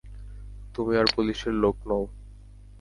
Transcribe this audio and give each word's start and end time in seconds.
তুমি 0.75 0.93
আর 0.97 1.07
পুলিশের 1.15 1.53
লোক 1.53 1.75
নও। 1.87 2.03